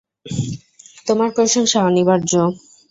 তোমার 1.07 1.29
প্রশংসা 1.35 1.79
অনিবার্য। 1.87 2.31